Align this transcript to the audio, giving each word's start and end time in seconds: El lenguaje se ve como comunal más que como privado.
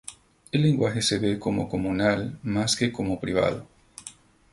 El 0.51 0.63
lenguaje 0.63 1.03
se 1.03 1.19
ve 1.19 1.37
como 1.37 1.69
comunal 1.69 2.39
más 2.41 2.75
que 2.75 2.91
como 2.91 3.19
privado. 3.19 3.67